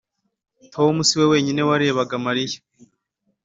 tom 0.73 0.95
si 1.07 1.13
we 1.19 1.25
wenyine 1.33 1.61
warebaga 1.69 2.15
mariya. 2.25 2.59